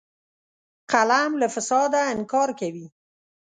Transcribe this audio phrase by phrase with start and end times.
[0.91, 2.85] قلم له فساده انکار کوي